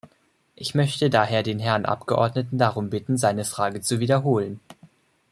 Ich 0.55 0.73
möchte 0.73 1.11
daher 1.11 1.43
den 1.43 1.59
Herrn 1.59 1.85
Abgeordneten 1.85 2.57
darum 2.57 2.89
bitten, 2.89 3.19
seine 3.19 3.45
Frage 3.45 3.81
zu 3.81 3.99
wiederholen. 3.99 4.59